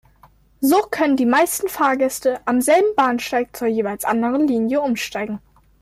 [0.61, 5.39] So können die meisten Fahrgäste am selben Bahnsteig zur jeweils anderen Linie umsteigen.